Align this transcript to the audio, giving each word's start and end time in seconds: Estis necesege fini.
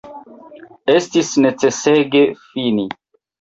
Estis 0.93 1.29
necesege 1.47 2.23
fini. 2.47 2.89